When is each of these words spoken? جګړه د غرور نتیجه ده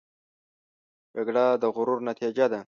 جګړه 1.15 1.45
د 1.61 1.63
غرور 1.75 1.99
نتیجه 2.09 2.45
ده 2.51 2.59